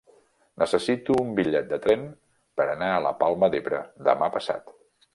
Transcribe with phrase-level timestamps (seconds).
[0.63, 2.07] Necessito un bitllet de tren
[2.61, 4.79] per anar a la Palma d'Ebre demà passat.